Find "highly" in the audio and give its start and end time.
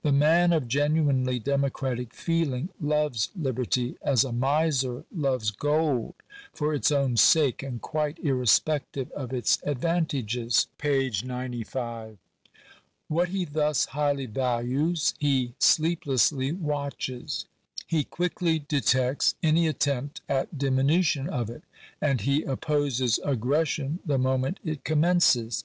13.84-14.24